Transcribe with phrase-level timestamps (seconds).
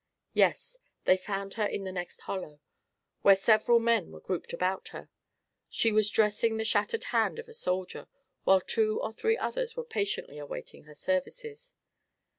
[0.33, 2.59] Yes; they found her in the next hollow,
[3.21, 5.11] where several men were grouped about her.
[5.69, 8.07] She was dressing the shattered hand of a soldier,
[8.43, 11.75] while two or three others were patiently awaiting her services.